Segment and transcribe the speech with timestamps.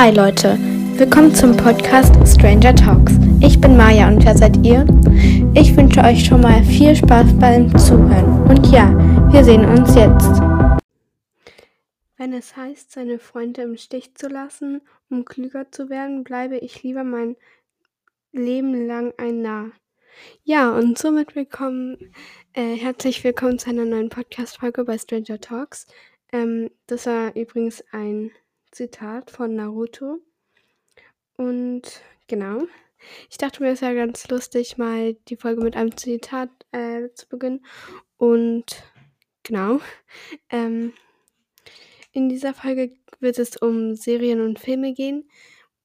[0.00, 0.56] Hi Leute,
[0.96, 3.14] willkommen zum Podcast Stranger Talks.
[3.40, 4.86] Ich bin Maja und wer seid ihr?
[5.54, 8.48] Ich wünsche euch schon mal viel Spaß beim Zuhören.
[8.48, 8.92] Und ja,
[9.32, 10.40] wir sehen uns jetzt.
[12.16, 16.84] Wenn es heißt, seine Freunde im Stich zu lassen, um klüger zu werden, bleibe ich
[16.84, 17.34] lieber mein
[18.30, 19.72] Leben lang ein Narr.
[20.44, 22.14] Ja, und somit willkommen,
[22.52, 25.88] äh, herzlich willkommen zu einer neuen Podcast-Folge bei Stranger Talks.
[26.30, 28.30] Ähm, das war übrigens ein
[28.70, 30.18] Zitat von Naruto.
[31.36, 32.62] Und genau.
[33.30, 37.28] Ich dachte mir, es wäre ganz lustig, mal die Folge mit einem Zitat äh, zu
[37.28, 37.64] beginnen.
[38.16, 38.82] Und
[39.42, 39.80] genau.
[40.50, 40.92] Ähm,
[42.12, 45.28] in dieser Folge wird es um Serien und Filme gehen.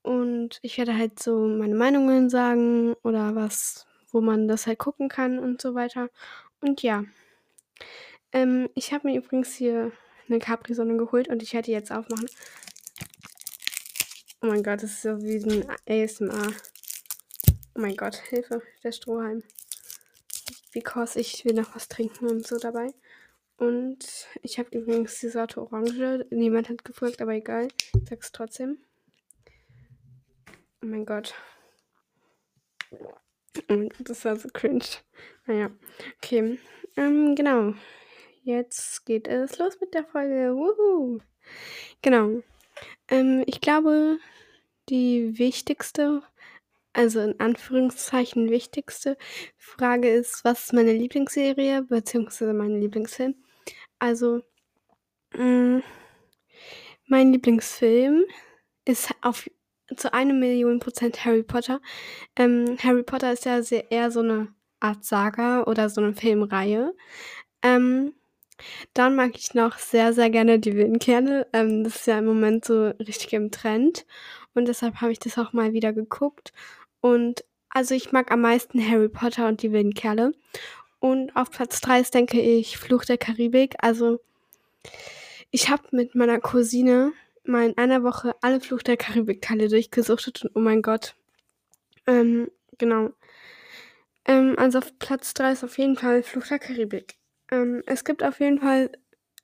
[0.02, 5.10] Und ich werde halt so meine Meinungen sagen oder was, wo man das halt gucken
[5.10, 6.10] kann und so weiter.
[6.62, 7.04] Und ja.
[8.32, 9.92] Ähm, ich habe mir übrigens hier
[10.28, 12.28] eine Capri-Sonne geholt und ich werde die jetzt aufmachen.
[14.44, 16.52] Oh mein Gott, das ist so wie ein ASMR.
[17.76, 19.42] Oh mein Gott, Hilfe, der Strohhalm.
[20.74, 22.94] Because ich will noch was trinken und so dabei.
[23.56, 26.26] Und ich habe übrigens die Sorte Orange.
[26.30, 27.70] Niemand hat gefragt, aber egal.
[27.80, 28.80] Ich sag's trotzdem.
[30.82, 31.34] Oh mein Gott.
[34.00, 34.84] Das war so cringe.
[35.46, 35.72] Naja,
[36.18, 36.60] okay.
[36.98, 37.76] Ähm, genau.
[38.44, 40.54] Jetzt geht es los mit der Folge.
[40.54, 41.20] Wuhu.
[42.02, 42.44] Genau.
[43.08, 44.20] Ähm, ich glaube,
[44.90, 46.24] die wichtigste,
[46.94, 49.18] also in Anführungszeichen wichtigste
[49.58, 53.36] Frage ist, was ist meine Lieblingsserie beziehungsweise mein Lieblingsfilm?
[54.00, 54.42] Also,
[55.34, 55.84] mh, mm,
[57.08, 58.24] mein Lieblingsfilm
[58.86, 59.50] ist auf
[59.96, 61.82] zu einer Million Prozent Harry Potter.
[62.36, 66.96] Ähm, Harry Potter ist ja sehr, eher so eine Art Saga oder so eine Filmreihe.
[67.62, 68.14] Ähm,
[68.94, 71.48] dann mag ich noch sehr, sehr gerne die wilden Kerle.
[71.54, 74.06] Ähm, das ist ja im Moment so richtig im Trend.
[74.54, 76.54] Und deshalb habe ich das auch mal wieder geguckt.
[77.02, 80.34] Und also ich mag am meisten Harry Potter und die wilden Kerle.
[81.00, 83.76] Und auf Platz 3 ist, denke ich, Fluch der Karibik.
[83.80, 84.20] Also
[85.52, 87.14] ich habe mit meiner Cousine
[87.44, 91.16] mal in einer Woche alle Fluch der Karibik-Teile durchgesuchtet und oh mein Gott.
[92.08, 93.10] Ähm, genau.
[94.26, 97.16] Ähm, also auf Platz 3 ist auf jeden Fall Fluch der Karibik.
[97.54, 98.90] Ähm, es gibt auf jeden Fall,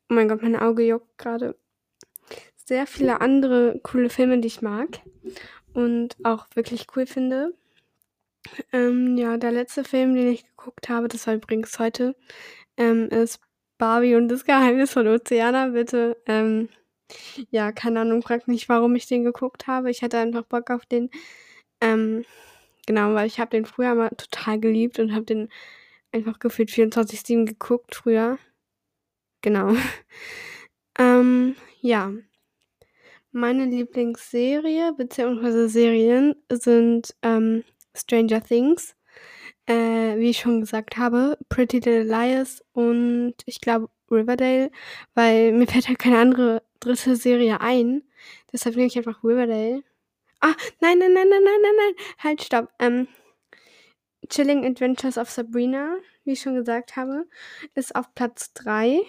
[0.09, 1.55] oh mein Gott, mein Auge juckt gerade,
[2.55, 5.01] sehr viele andere coole Filme, die ich mag
[5.73, 7.53] und auch wirklich cool finde.
[8.71, 12.15] Ähm, ja, der letzte Film, den ich geguckt habe, das war übrigens heute,
[12.77, 13.39] ähm, ist
[13.77, 15.67] Barbie und das Geheimnis von Oceana.
[15.67, 16.69] Bitte, ähm,
[17.51, 19.91] ja, keine Ahnung, frag nicht, warum ich den geguckt habe.
[19.91, 21.11] Ich hatte einfach Bock auf den.
[21.81, 22.25] Ähm,
[22.87, 25.49] genau, weil ich habe den früher mal total geliebt und habe den
[26.11, 28.37] einfach gefühlt 24-7 geguckt früher.
[29.41, 29.75] Genau.
[30.99, 32.11] ähm, ja.
[33.31, 35.67] Meine Lieblingsserie bzw.
[35.67, 37.63] Serien sind ähm,
[37.95, 38.95] Stranger Things,
[39.67, 44.71] äh, wie ich schon gesagt habe, Pretty Little Liars und ich glaube Riverdale,
[45.13, 48.03] weil mir fällt halt keine andere dritte Serie ein.
[48.51, 49.83] Deshalb nehme ich einfach Riverdale.
[50.41, 52.05] Ah, nein, nein, nein, nein, nein, nein, nein.
[52.19, 52.69] Halt, stopp.
[52.79, 53.07] Ähm,
[54.29, 57.25] Chilling Adventures of Sabrina, wie ich schon gesagt habe,
[57.75, 59.01] ist auf Platz 3.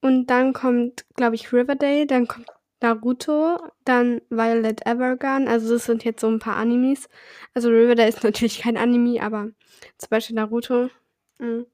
[0.00, 2.46] Und dann kommt, glaube ich, Riverdale, dann kommt
[2.80, 5.48] Naruto, dann Violet Evergarden.
[5.48, 7.08] Also das sind jetzt so ein paar Animes.
[7.54, 9.50] Also Riverdale ist natürlich kein Anime, aber
[9.98, 10.90] zum Beispiel Naruto.
[11.38, 11.64] Mh.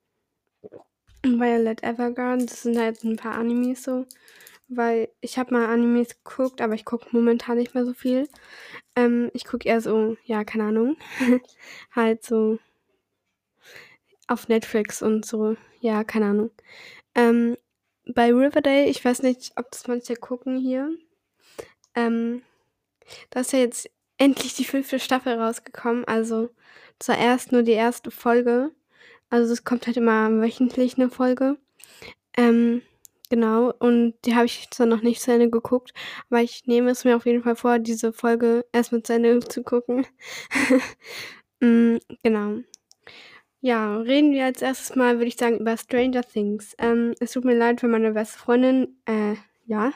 [1.25, 4.07] Und Violet Evergarden, das sind halt ein paar Animes so
[4.77, 8.29] weil ich habe mal Animes geguckt, aber ich gucke momentan nicht mehr so viel.
[8.97, 10.97] Ähm, ich gucke eher so, ja, keine Ahnung,
[11.95, 12.59] halt so
[14.29, 16.51] auf Netflix und so, ja, keine Ahnung.
[17.15, 17.57] Ähm,
[18.07, 20.91] bei Riverdale, ich weiß nicht, ob das manche gucken hier.
[21.95, 22.43] Ähm,
[23.31, 26.51] da ist ja jetzt endlich die fünfte Staffel rausgekommen, also
[26.99, 28.71] zuerst nur die erste Folge.
[29.31, 31.57] Also es kommt halt immer wöchentlich eine Folge.
[32.37, 32.83] Ähm,
[33.33, 35.95] Genau, und die habe ich zwar noch nicht zu Ende geguckt,
[36.29, 39.63] aber ich nehme es mir auf jeden Fall vor, diese Folge erstmal zu Ende zu
[39.63, 40.07] gucken.
[41.61, 42.59] mm, genau.
[43.63, 46.75] Ja, reden wir als erstes mal, würde ich sagen, über Stranger Things.
[46.77, 49.93] Ähm, es tut mir leid, wenn meine beste Freundin, äh, ja,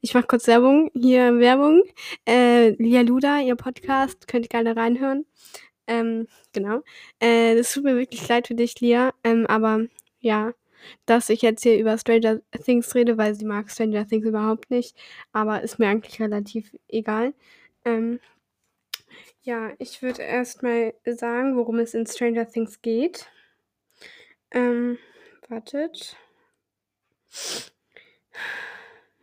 [0.00, 1.82] ich mache kurz Werbung, hier Werbung,
[2.24, 5.26] äh, Lia Luda, ihr Podcast, könnt ihr gerne reinhören.
[5.88, 6.82] Ähm, genau.
[7.20, 9.86] Äh, es tut mir wirklich leid für dich, Lia, ähm, aber
[10.20, 10.52] ja,
[11.06, 14.96] dass ich jetzt hier über Stranger Things rede, weil sie mag Stranger Things überhaupt nicht.
[15.32, 17.34] Aber ist mir eigentlich relativ egal.
[17.84, 18.20] Ähm,
[19.42, 23.28] ja, ich würde erstmal sagen, worum es in Stranger Things geht.
[24.50, 24.98] Ähm,
[25.48, 26.16] wartet.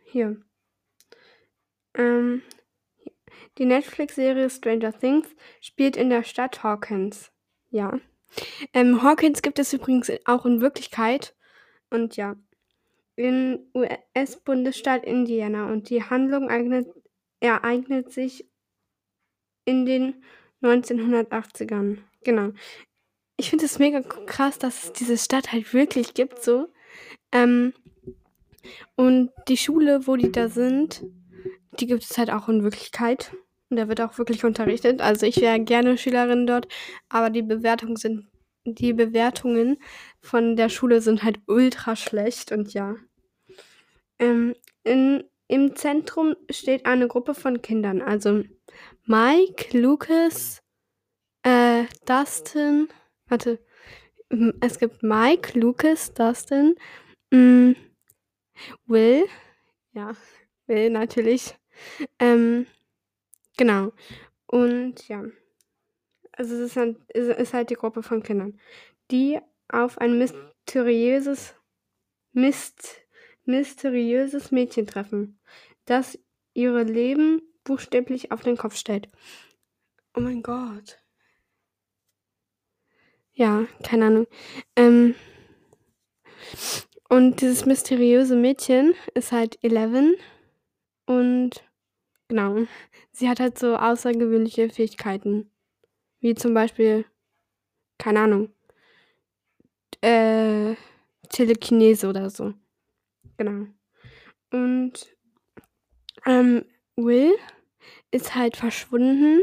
[0.04, 0.36] Hier.
[1.94, 2.42] Ähm,
[3.58, 5.28] Die Netflix-Serie Stranger Things
[5.60, 7.30] spielt in der Stadt Hawkins.
[7.70, 8.00] Ja.
[8.72, 11.34] Ähm, Hawkins gibt es übrigens auch in Wirklichkeit.
[11.90, 12.36] Und ja,
[13.16, 15.70] in US-Bundesstaat Indiana.
[15.70, 16.88] Und die Handlung eignet,
[17.40, 18.48] ereignet sich
[19.64, 20.24] in den
[20.62, 21.98] 1980ern.
[22.22, 22.50] Genau.
[23.36, 26.68] Ich finde es mega krass, dass es diese Stadt halt wirklich gibt, so.
[27.32, 27.74] Ähm,
[28.94, 31.04] und die Schule, wo die da sind,
[31.80, 33.32] die gibt es halt auch in Wirklichkeit.
[33.70, 35.00] Und da wird auch wirklich unterrichtet.
[35.00, 36.68] Also ich wäre gerne Schülerin dort,
[37.08, 38.28] aber die Bewertungen sind,
[38.64, 39.78] die Bewertungen
[40.20, 42.96] von der Schule sind halt ultra schlecht und ja.
[44.18, 48.00] Ähm, in, Im Zentrum steht eine Gruppe von Kindern.
[48.00, 48.44] Also
[49.06, 50.62] Mike, Lucas,
[51.42, 52.88] äh, Dustin,
[53.26, 53.58] warte,
[54.60, 56.74] es gibt Mike, Lucas, Dustin,
[57.30, 57.76] mh, mm,
[58.86, 59.24] Will,
[59.92, 60.12] ja,
[60.66, 61.56] Will natürlich,
[62.18, 62.66] ähm,
[63.56, 63.92] genau.
[64.46, 65.24] Und ja,
[66.36, 66.76] also es
[67.16, 68.58] ist halt, die Gruppe von Kindern,
[69.10, 69.38] die
[69.68, 71.54] auf ein mysteriöses,
[72.32, 73.02] myst,
[73.44, 75.38] mysteriöses Mädchen treffen,
[75.84, 76.18] das
[76.54, 79.08] ihre Leben buchstäblich auf den Kopf stellt.
[80.16, 80.98] Oh mein Gott.
[83.32, 84.26] Ja, keine Ahnung.
[84.76, 85.14] Ähm,
[87.08, 90.14] und dieses mysteriöse Mädchen ist halt Eleven
[91.06, 91.64] und
[92.28, 92.66] genau,
[93.12, 95.50] sie hat halt so außergewöhnliche Fähigkeiten,
[96.24, 97.04] wie zum Beispiel,
[97.98, 98.48] keine Ahnung,
[100.00, 100.74] äh,
[101.28, 102.54] Telekinese oder so.
[103.36, 103.66] Genau.
[104.50, 104.92] Und
[106.24, 106.64] ähm,
[106.96, 107.34] Will
[108.10, 109.42] ist halt verschwunden,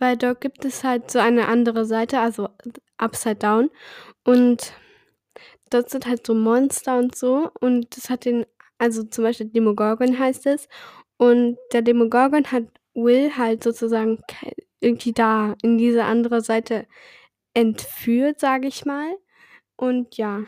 [0.00, 2.48] weil dort gibt es halt so eine andere Seite, also
[2.96, 3.70] Upside Down.
[4.24, 4.72] Und
[5.70, 7.48] dort sind halt so Monster und so.
[7.60, 8.44] Und das hat den,
[8.76, 10.66] also zum Beispiel Demogorgon heißt es.
[11.16, 14.18] Und der Demogorgon hat Will halt sozusagen
[14.82, 16.86] irgendwie da in diese andere Seite
[17.54, 19.14] entführt, sage ich mal.
[19.76, 20.44] Und ja.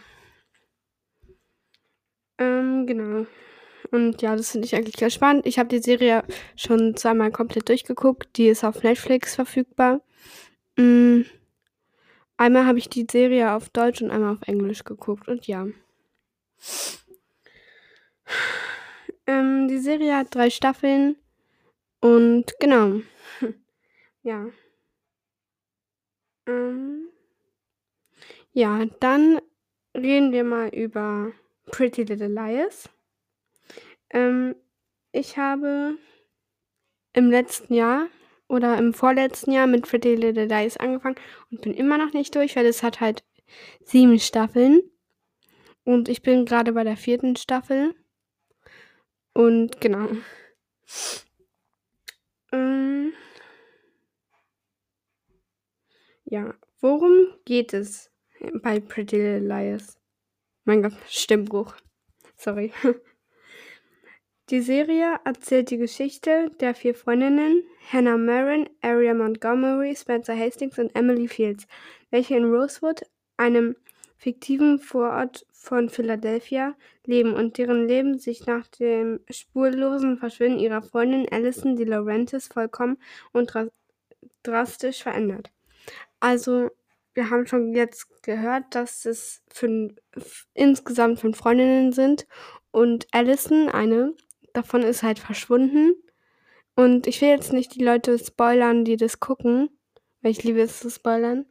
[2.38, 3.26] Ähm, genau.
[3.90, 5.46] Und ja, das finde ich eigentlich ganz spannend.
[5.46, 6.24] Ich habe die Serie
[6.56, 8.36] schon zweimal komplett durchgeguckt.
[8.36, 10.00] Die ist auf Netflix verfügbar.
[10.76, 11.26] Mhm.
[12.36, 15.66] Einmal habe ich die Serie auf Deutsch und einmal auf Englisch geguckt und ja.
[19.26, 21.16] Ähm, die Serie hat drei Staffeln
[22.00, 23.00] und genau.
[24.24, 24.48] Ja.
[26.46, 27.08] Ähm,
[28.52, 29.40] ja, dann
[29.96, 31.32] reden wir mal über
[31.66, 32.88] Pretty Little Liars.
[34.10, 34.54] Ähm,
[35.12, 35.96] ich habe
[37.12, 38.08] im letzten Jahr
[38.48, 41.16] oder im vorletzten Jahr mit Pretty Little Lies angefangen
[41.50, 43.24] und bin immer noch nicht durch, weil es hat halt
[43.84, 44.82] sieben Staffeln.
[45.84, 47.94] Und ich bin gerade bei der vierten Staffel.
[49.34, 50.08] Und genau.
[52.52, 53.12] Ähm,
[56.24, 57.12] ja, worum
[57.44, 58.10] geht es
[58.62, 59.98] bei Pretty Little Lies?
[60.64, 61.74] Mein Gott, Stimmbruch.
[62.36, 62.72] Sorry.
[64.50, 70.94] Die Serie erzählt die Geschichte der vier Freundinnen Hannah Marin, Aria Montgomery, Spencer Hastings und
[70.94, 71.66] Emily Fields,
[72.10, 73.06] welche in Rosewood,
[73.38, 73.74] einem
[74.18, 76.74] fiktiven Vorort von Philadelphia,
[77.06, 82.98] leben und deren Leben sich nach dem spurlosen Verschwinden ihrer Freundin Alison De Laurentiis vollkommen
[83.32, 83.50] und
[84.42, 85.50] drastisch verändert.
[86.24, 86.70] Also,
[87.12, 89.92] wir haben schon jetzt gehört, dass es fünf,
[90.54, 92.26] insgesamt fünf Freundinnen sind
[92.70, 94.14] und Alison, eine
[94.54, 96.02] davon ist halt verschwunden.
[96.76, 99.68] Und ich will jetzt nicht die Leute spoilern, die das gucken,
[100.22, 101.44] weil ich liebe es zu spoilern.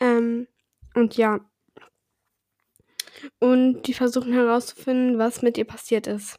[0.00, 0.48] Ähm,
[0.94, 1.40] und ja.
[3.40, 6.36] Und die versuchen herauszufinden, was mit ihr passiert ist.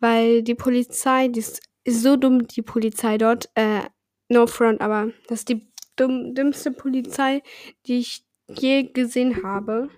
[0.00, 3.82] Weil die Polizei, die ist, so dumm, die Polizei dort, äh,
[4.30, 5.69] no front, aber das ist die
[6.00, 7.42] dumm, dümmste Polizei,
[7.86, 9.88] die ich je gesehen habe.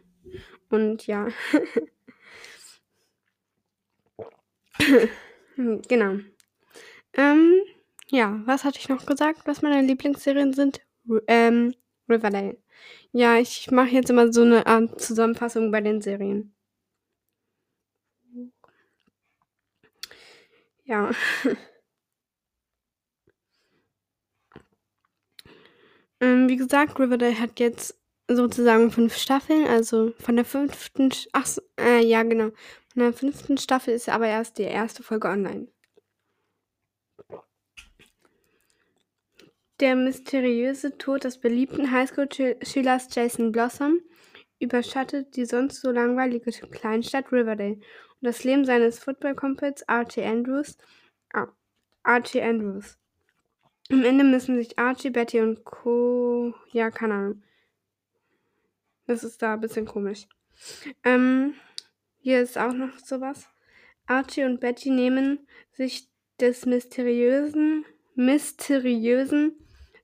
[0.71, 1.29] Und ja.
[5.89, 6.19] genau.
[7.15, 7.55] Ähm,
[8.11, 10.81] ja, was hatte ich noch gesagt, was meine Lieblingsserien sind?
[11.27, 11.75] ähm,
[12.09, 12.59] Riverdale.
[13.13, 16.55] Ja, ich mache jetzt immer so eine Art Zusammenfassung bei den Serien.
[20.85, 21.11] Ja.
[26.23, 27.99] ähm, wie gesagt, Riverdale hat jetzt
[28.29, 31.47] sozusagen fünf Staffeln, also von der fünften, ach,
[31.79, 32.51] äh, ja genau,
[32.93, 35.67] von der fünften Staffel ist aber erst die erste Folge online.
[39.81, 43.99] Der mysteriöse Tod des beliebten Highschool-Schülers Jason Blossom
[44.61, 47.75] überschattet die sonst so langweilige Kleinstadt Riverdale.
[47.75, 47.83] Und
[48.21, 50.79] das Leben seines Football-Kumpels Archie Andrews,
[51.35, 51.49] ah,
[52.05, 52.97] Archie Andrews,
[53.93, 56.55] am Ende müssen sich Archie, Betty und Co.
[56.73, 57.43] Ja, keine Ahnung.
[59.07, 60.27] Das ist da ein bisschen komisch.
[61.05, 61.55] Ähm,
[62.19, 63.49] hier ist auch noch sowas.
[64.07, 66.09] Archie und Betty nehmen sich
[66.41, 67.85] des mysteriösen,
[68.15, 69.57] mysteriösen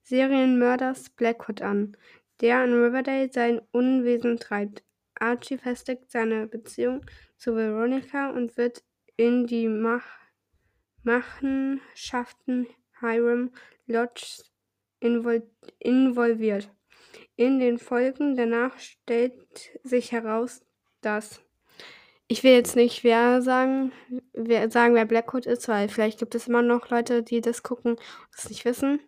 [0.02, 1.97] Serienmörders Blackwood an,
[2.40, 4.85] der in Riverdale sein Unwesen treibt.
[5.14, 7.04] Archie festigt seine Beziehung
[7.37, 8.85] zu Veronica und wird
[9.16, 10.04] in die Mach
[11.02, 12.66] Machenschaften
[13.00, 13.50] Hiram
[13.88, 14.42] Lodge
[15.00, 15.42] invol
[15.78, 16.71] involviert.
[17.37, 19.35] In den Folgen danach stellt
[19.83, 20.61] sich heraus,
[21.00, 21.40] dass
[22.28, 23.92] ich will jetzt nicht wer sagen,
[24.35, 27.92] wer sagen, wer Blackwood ist, weil vielleicht gibt es immer noch Leute, die das gucken
[27.92, 28.00] und
[28.37, 29.00] es nicht wissen.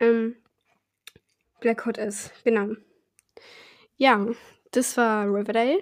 [0.00, 0.36] Ähm,
[1.60, 2.70] Blackwood ist, genau.
[3.96, 4.26] Ja,
[4.70, 5.80] das war Riverdale.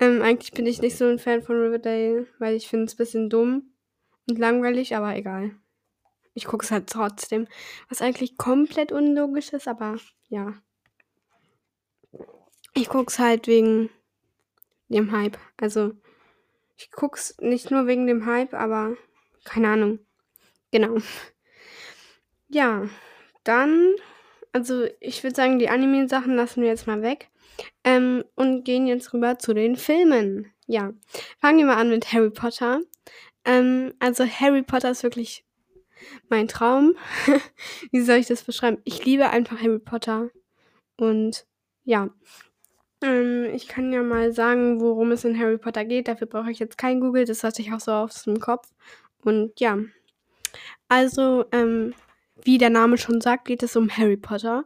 [0.00, 2.98] Ähm, eigentlich bin ich nicht so ein Fan von Riverdale, weil ich finde es ein
[2.98, 3.74] bisschen dumm
[4.28, 5.52] und langweilig, aber egal.
[6.38, 7.48] Ich gucke es halt trotzdem.
[7.88, 9.96] Was eigentlich komplett unlogisch ist, aber
[10.28, 10.54] ja.
[12.74, 13.90] Ich gucke es halt wegen
[14.88, 15.36] dem Hype.
[15.56, 15.94] Also,
[16.76, 18.96] ich gucke es nicht nur wegen dem Hype, aber
[19.44, 19.98] keine Ahnung.
[20.70, 20.98] Genau.
[22.50, 22.88] Ja,
[23.44, 23.94] dann,
[24.54, 27.28] also ich würde sagen, die Anime-Sachen lassen wir jetzt mal weg.
[27.84, 30.50] Ähm, und gehen jetzt rüber zu den Filmen.
[30.66, 30.94] Ja,
[31.42, 32.80] fangen wir mal an mit Harry Potter.
[33.44, 35.44] Ähm, also Harry Potter ist wirklich
[36.28, 36.94] mein Traum.
[37.90, 38.78] Wie soll ich das beschreiben?
[38.84, 40.30] Ich liebe einfach Harry Potter.
[40.96, 41.46] Und
[41.84, 42.10] ja,
[43.02, 46.08] ähm, ich kann ja mal sagen, worum es in Harry Potter geht.
[46.08, 47.24] Dafür brauche ich jetzt kein Google.
[47.24, 48.68] Das hatte ich auch so aus dem Kopf.
[49.22, 49.78] Und ja,
[50.88, 51.94] also, ähm,
[52.44, 54.64] wie der Name schon sagt, geht es um Harry Potter.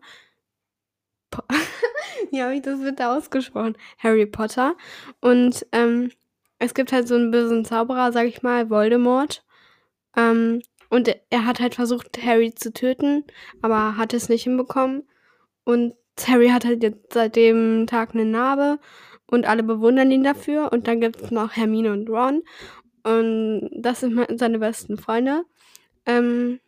[1.30, 1.42] Po
[2.30, 3.76] wie das wird da ausgesprochen?
[3.98, 4.76] Harry Potter.
[5.20, 6.10] Und ähm,
[6.58, 9.44] es gibt halt so einen bösen Zauberer, sag ich mal, Voldemort.
[10.16, 10.62] Ähm,
[10.92, 13.24] und er hat halt versucht, Harry zu töten,
[13.62, 15.04] aber hat es nicht hinbekommen.
[15.64, 15.94] Und
[16.26, 18.78] Harry hat halt jetzt seit dem Tag eine Narbe
[19.26, 20.70] und alle bewundern ihn dafür.
[20.70, 22.42] Und dann gibt es noch Hermine und Ron.
[23.04, 25.46] Und das sind seine besten Freunde.
[26.04, 26.60] Ähm,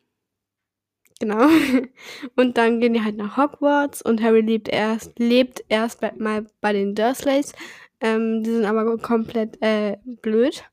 [1.21, 1.47] genau.
[2.35, 6.47] Und dann gehen die halt nach Hogwarts und Harry lebt erst, lebt erst bei, mal
[6.63, 7.53] bei den Dursleys.
[8.01, 10.65] Ähm, die sind aber komplett äh, blöd.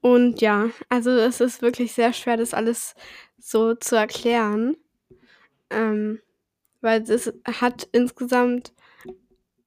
[0.00, 2.94] Und ja, also es ist wirklich sehr schwer, das alles
[3.38, 4.76] so zu erklären.
[5.70, 6.20] Ähm,
[6.80, 8.72] weil es hat insgesamt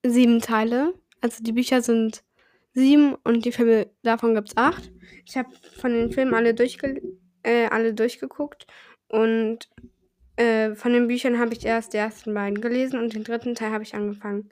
[0.04, 0.94] sieben Teile.
[1.22, 2.24] Also die Bücher sind
[2.74, 4.92] sieben und die Filme davon gibt es acht.
[5.26, 7.02] Ich habe von den Filmen alle, durchge
[7.44, 8.66] äh, alle durchgeguckt
[9.08, 9.70] und
[10.36, 13.72] äh, von den Büchern habe ich erst die ersten beiden gelesen und den dritten Teil
[13.72, 14.50] habe ich angefangen.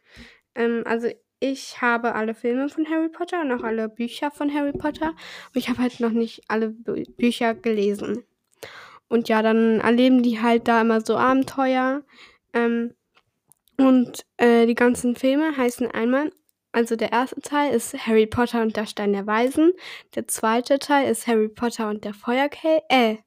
[0.56, 1.08] Ähm, also
[1.42, 5.10] ich habe alle Filme von Harry Potter und auch alle Bücher von Harry Potter.
[5.10, 8.24] Und ich habe halt noch nicht alle Bü Bücher gelesen.
[9.10, 12.04] Und ja, dann erleben die halt da immer so Abenteuer.
[12.54, 12.94] Ähm,
[13.78, 16.32] und äh, die ganzen Filme heißen einmal,
[16.74, 19.74] also der erste Teil ist Harry Potter und der Stein der Weisen.
[20.14, 22.84] Der zweite Teil ist Harry Potter und der Feuerkelch.
[22.90, 23.18] Äh,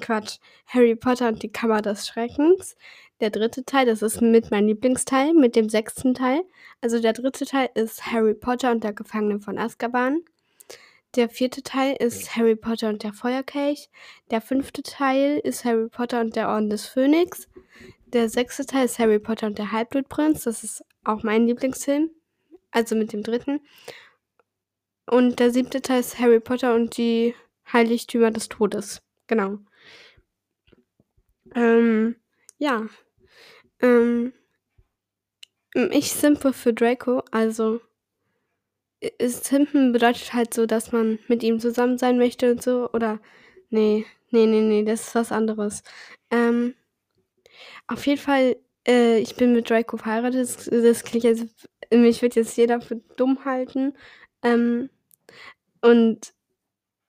[0.00, 0.38] Quatsch.
[0.66, 2.76] Harry Potter und die Kammer des Schreckens.
[3.20, 6.42] Der dritte Teil, das ist mit meinem Lieblingsteil, mit dem sechsten Teil.
[6.80, 10.24] Also der dritte Teil ist Harry Potter und der Gefangene von Azkaban.
[11.14, 13.88] Der vierte Teil ist Harry Potter und der Feuerkelch.
[14.32, 17.48] Der fünfte Teil ist Harry Potter und der Orden des Phönix.
[18.06, 20.42] Der sechste Teil ist Harry Potter und der Halbblutprinz.
[20.42, 22.10] Das ist auch mein Lieblingsfilm.
[22.72, 23.60] Also mit dem dritten.
[25.06, 27.36] Und der siebte Teil ist Harry Potter und die
[27.72, 29.00] Heiligtümer des Todes.
[29.28, 29.58] Genau.
[31.54, 32.16] Ähm,
[32.58, 32.86] ja.
[33.84, 34.32] Ähm,
[35.90, 37.80] ich simpe für Draco, also
[39.22, 43.20] Simpen bedeutet halt so, dass man mit ihm zusammen sein möchte und so, oder
[43.70, 45.82] nee, nee, nee, nee, das ist was anderes.
[46.30, 46.74] Ähm,
[47.86, 52.34] auf jeden Fall, äh, ich bin mit Draco verheiratet, das, das klingt jetzt, mich wird
[52.36, 53.94] jetzt jeder für dumm halten.
[54.42, 54.90] Ähm,
[55.82, 56.32] und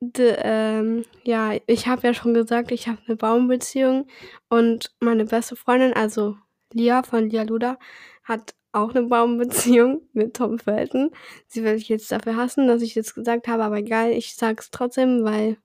[0.02, 4.08] De, ähm, ja, ich habe ja schon gesagt, ich habe eine Baumbeziehung
[4.50, 6.38] und meine beste Freundin, also
[6.76, 7.80] Lia von Lia Luda,
[8.24, 11.12] hat auch eine Baumbeziehung mit Tom Felton.
[11.48, 14.70] Sie will sich jetzt dafür hassen, dass ich das gesagt habe, aber egal, ich sag's
[14.72, 15.58] trotzdem, weil,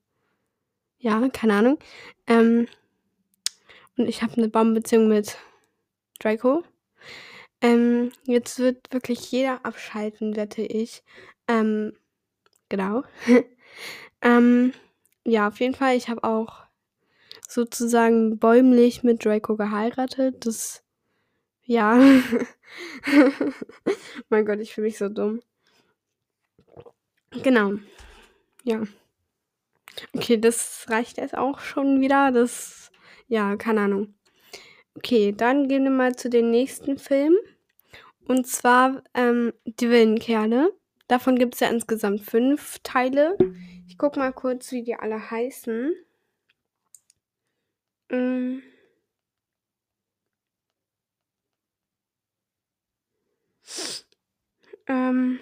[0.99, 1.79] ja, keine Ahnung.
[2.27, 2.69] Ähm,
[3.97, 5.37] und ich habe eine Baumbeziehung mit
[6.21, 6.63] Draco.
[7.61, 11.03] Ähm, jetzt wird wirklich jeder abschalten, wette ich.
[11.49, 11.95] Ähm,
[12.69, 13.03] genau.
[14.23, 14.73] Ähm,
[15.25, 16.65] ja, auf jeden Fall, ich habe auch
[17.49, 20.47] sozusagen bäumlich mit Draco geheiratet.
[20.47, 20.85] Das,
[21.71, 21.97] ja.
[24.29, 25.41] mein Gott, ich fühle mich so dumm.
[27.31, 27.75] Genau.
[28.65, 28.83] Ja.
[30.13, 32.33] Okay, das reicht jetzt auch schon wieder.
[32.33, 32.91] Das
[33.29, 34.15] ja, keine Ahnung.
[34.97, 37.39] Okay, dann gehen wir mal zu den nächsten Filmen.
[38.27, 40.73] Und zwar ähm, Die wilden Kerle.
[41.07, 43.39] Davon gibt es ja insgesamt fünf Teile.
[43.87, 45.95] Ich guck mal kurz, wie die alle heißen.
[48.09, 48.63] Ähm,
[54.87, 55.41] ähm,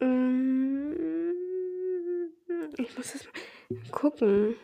[0.00, 1.34] ähm,
[2.76, 3.32] ich muss das mal
[3.90, 4.56] gucken.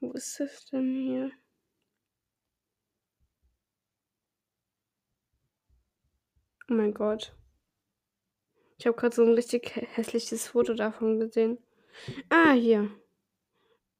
[0.00, 1.30] Wo ist das denn hier?
[6.70, 7.34] Oh mein Gott.
[8.78, 11.58] Ich habe gerade so ein richtig hässliches Foto davon gesehen.
[12.28, 12.90] Ah, hier.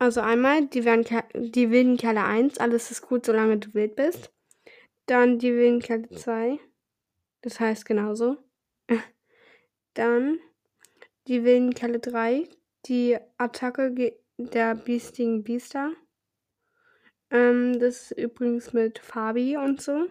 [0.01, 4.33] Also einmal die, die wilden Kerle 1, alles ist gut, solange du wild bist.
[5.07, 6.61] Dann die wilden Kerle 2,
[7.43, 8.37] das heißt genauso.
[9.95, 10.39] Dann
[11.27, 12.49] die wilden Kerle 3,
[12.87, 15.93] die Attacke der biestigen Biester.
[17.31, 20.07] Ähm, das ist übrigens mit Fabi und so.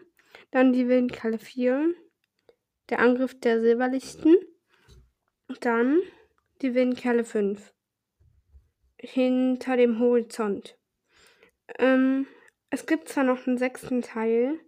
[0.52, 1.94] Dann die wilden Kerle 4,
[2.90, 4.36] der Angriff der Silberlichten.
[5.62, 6.02] Dann
[6.62, 7.74] die wilden Kerle 5
[9.00, 10.78] hinter dem Horizont.
[11.78, 12.28] Ähm,
[12.70, 14.60] es gibt zwar noch einen sechsten Teil,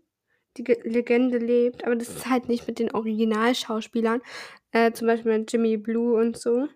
[0.58, 4.22] die Legende lebt, aber das ist halt nicht mit den Originalschauspielern,
[4.72, 6.68] äh, zum Beispiel mit Jimmy Blue und so,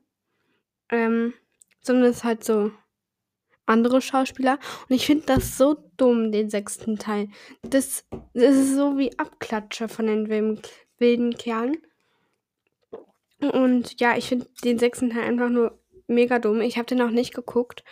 [0.90, 1.34] ähm,
[1.82, 2.72] sondern es ist halt so
[3.66, 4.60] andere Schauspieler.
[4.90, 7.30] Und ich finde das so dumm, den sechsten Teil.
[7.62, 11.78] Das, das ist so wie Abklatscher von den wilden, Kerlen.
[13.40, 16.62] Und ja, ich finde den sechsten Teil einfach nur mega dumm.
[16.62, 17.84] Ich habe den noch nicht geguckt.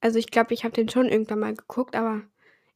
[0.00, 2.22] Also ich glaube, ich habe den schon irgendwann mal geguckt, aber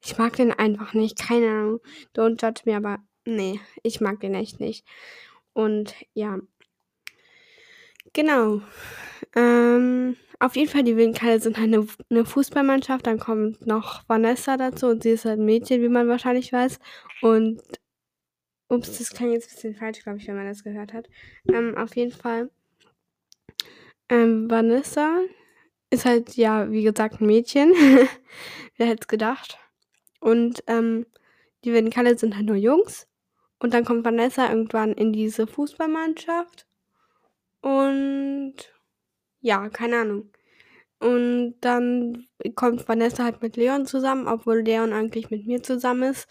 [0.04, 1.18] ich mag den einfach nicht.
[1.18, 1.80] Keine Ahnung.
[2.14, 4.86] Don't judge me, aber nee, ich mag den echt nicht.
[5.52, 6.38] Und ja.
[8.12, 8.60] Genau.
[9.34, 13.06] Ähm, auf jeden Fall, die Wildenkerle sind halt eine, eine Fußballmannschaft.
[13.06, 16.78] Dann kommt noch Vanessa dazu und sie ist halt ein Mädchen, wie man wahrscheinlich weiß.
[17.22, 17.62] Und
[18.68, 21.08] ups, das klang jetzt ein bisschen falsch, glaube ich, wenn man das gehört hat.
[21.48, 22.50] Ähm, auf jeden Fall
[24.08, 25.20] ähm, Vanessa
[25.90, 27.72] ist halt, ja, wie gesagt, ein Mädchen.
[28.76, 29.58] Wer hätte es gedacht?
[30.20, 31.06] Und ähm,
[31.64, 33.06] die wilden Kalle sind halt nur Jungs.
[33.58, 36.66] Und dann kommt Vanessa irgendwann in diese Fußballmannschaft.
[37.60, 38.54] Und
[39.40, 40.30] ja, keine Ahnung.
[40.98, 46.28] Und dann kommt Vanessa halt mit Leon zusammen, obwohl Leon eigentlich mit mir zusammen ist.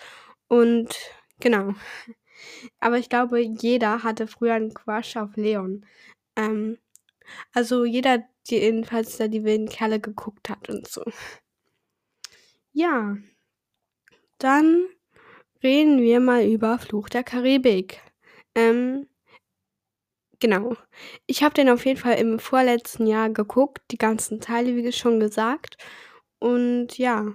[0.47, 0.95] Und
[1.39, 1.73] genau.
[2.79, 5.85] Aber ich glaube, jeder hatte früher einen Quatsch auf Leon.
[6.35, 6.77] Ähm,
[7.53, 11.03] also jeder, jedenfalls, der die wilden Kerle geguckt hat und so.
[12.73, 13.17] Ja.
[14.39, 14.87] Dann
[15.63, 18.01] reden wir mal über Fluch der Karibik.
[18.55, 19.07] Ähm,
[20.39, 20.75] genau.
[21.27, 25.19] Ich habe den auf jeden Fall im vorletzten Jahr geguckt, die ganzen Teile, wie schon
[25.19, 25.77] gesagt.
[26.39, 27.33] Und ja,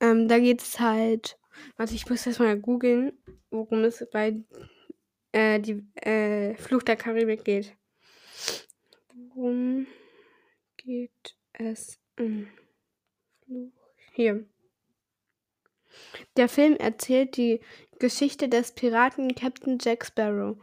[0.00, 1.38] ähm, da geht es halt.
[1.76, 3.12] Warte, ich muss erstmal googeln,
[3.50, 4.42] worum es bei
[5.32, 7.76] äh, die äh, Fluch der Karibik geht.
[9.34, 9.86] Worum
[10.76, 12.48] geht es im
[13.44, 13.72] Fluch?
[14.12, 14.46] Hier.
[16.36, 17.60] Der Film erzählt die
[17.98, 20.56] Geschichte des Piraten Captain Jack Sparrow,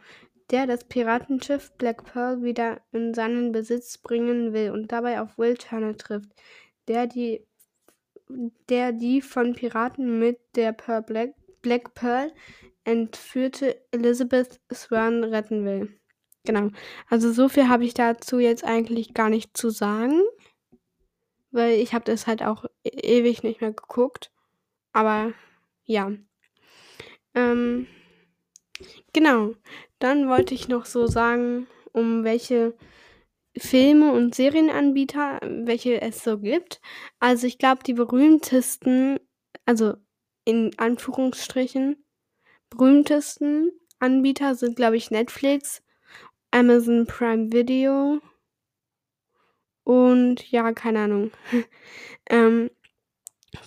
[0.51, 5.57] der das Piratenschiff Black Pearl wieder in seinen Besitz bringen will und dabei auf Will
[5.57, 6.29] Turner trifft,
[6.87, 7.47] der die,
[8.69, 12.31] der die von Piraten mit der Pearl Black, Black Pearl
[12.83, 15.98] entführte Elizabeth Swan retten will.
[16.49, 16.71] Genau.
[17.07, 20.19] Also so viel habe ich dazu jetzt eigentlich gar nicht zu sagen,
[21.51, 24.31] weil ich habe das halt auch e ewig nicht mehr geguckt.
[24.91, 25.33] Aber
[25.85, 26.11] ja.
[27.35, 27.85] Ähm,
[29.13, 29.53] genau.
[29.99, 32.75] Dann wollte ich noch so sagen, um welche
[33.55, 36.81] Filme und Serienanbieter, welche es so gibt.
[37.19, 39.19] Also ich glaube, die berühmtesten,
[39.65, 39.93] also
[40.45, 42.03] in Anführungsstrichen,
[42.71, 45.83] berühmtesten Anbieter sind, glaube ich, Netflix,
[46.51, 48.21] Amazon Prime Video
[49.83, 51.31] und ja, keine Ahnung.
[52.29, 52.69] ähm,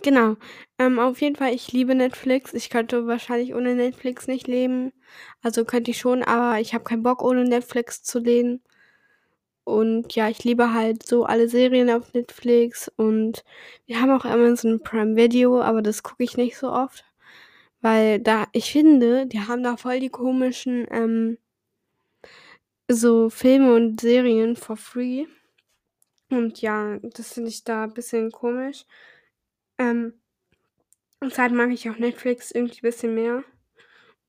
[0.03, 0.37] genau.
[0.79, 2.55] Ähm, auf jeden Fall, ich liebe Netflix.
[2.55, 4.93] Ich könnte wahrscheinlich ohne Netflix nicht leben.
[5.43, 8.63] Also könnte ich schon, aber ich habe keinen Bock, ohne Netflix zu leben.
[9.65, 13.45] Und ja, ich liebe halt so alle Serien auf Netflix und
[13.87, 17.05] wir haben auch Amazon Prime Video, aber das gucke ich nicht so oft.
[17.81, 21.39] Weil da, ich finde, die haben da voll die komischen, ähm,
[22.89, 25.27] so Filme und Serien for free.
[26.31, 28.85] Und ja, das finde ich da ein bisschen komisch.
[29.79, 30.15] Ähm,
[31.21, 33.45] und Zeit mag ich auch Netflix irgendwie ein bisschen mehr.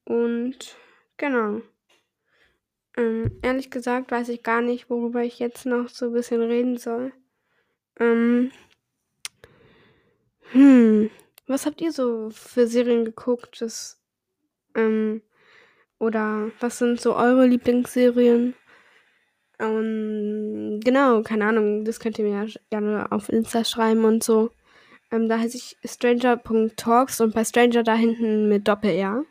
[0.05, 0.75] Und
[1.17, 1.61] genau.
[2.95, 6.77] Ähm, ehrlich gesagt weiß ich gar nicht, worüber ich jetzt noch so ein bisschen reden
[6.77, 7.11] soll.
[7.99, 8.51] Ähm,
[10.51, 11.09] hm,
[11.47, 13.61] was habt ihr so für Serien geguckt?
[13.61, 13.99] Das,
[14.75, 15.23] ähm,
[16.03, 18.55] oder was sind so eure Lieblingsserien?
[19.57, 24.51] Und genau, keine Ahnung, das könnt ihr mir ja gerne auf Insta schreiben und so.
[25.11, 29.23] Ähm, da heiße ich stranger.talks und bei Stranger da hinten mit Doppel-R,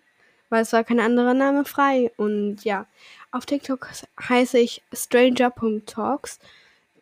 [0.48, 2.10] weil es war kein anderer Name frei.
[2.16, 2.86] Und ja,
[3.30, 3.88] auf TikTok
[4.28, 6.38] heiße ich stranger.talks.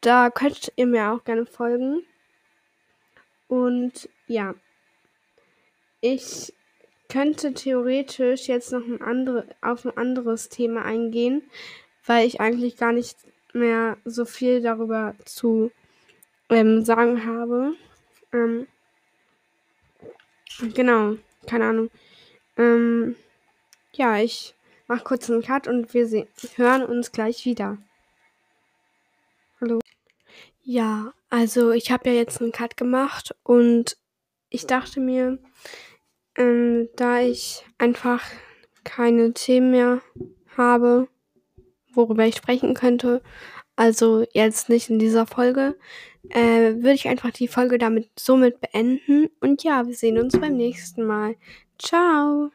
[0.00, 2.02] Da könnt ihr mir auch gerne folgen.
[3.48, 4.54] Und ja,
[6.00, 6.52] ich
[7.10, 11.42] könnte theoretisch jetzt noch ein andere, auf ein anderes Thema eingehen,
[12.06, 13.16] weil ich eigentlich gar nicht
[13.52, 15.70] mehr so viel darüber zu
[16.48, 17.74] ähm, sagen habe.
[18.32, 18.66] Ähm,
[20.74, 21.90] genau, keine Ahnung.
[22.56, 23.16] Ähm,
[23.92, 24.54] ja, ich
[24.86, 27.78] mache kurz einen Cut und wir sehen, hören uns gleich wieder.
[29.60, 29.80] Hallo.
[30.62, 33.96] Ja, also ich habe ja jetzt einen Cut gemacht und
[34.48, 35.38] ich dachte mir,
[36.36, 38.24] ähm, da ich einfach
[38.84, 40.00] keine Themen mehr
[40.56, 41.08] habe,
[41.92, 43.22] worüber ich sprechen könnte,
[43.76, 45.76] also jetzt nicht in dieser Folge,
[46.28, 49.30] äh, würde ich einfach die Folge damit somit beenden.
[49.40, 51.36] Und ja, wir sehen uns beim nächsten Mal.
[51.78, 52.50] Ciao!